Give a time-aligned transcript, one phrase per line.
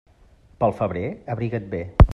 [0.63, 1.05] Pel febrer,
[1.37, 1.85] abriga't bé.